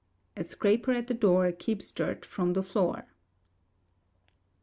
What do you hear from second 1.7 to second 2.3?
DIRT